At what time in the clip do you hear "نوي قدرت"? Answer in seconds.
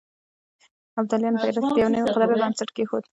1.93-2.29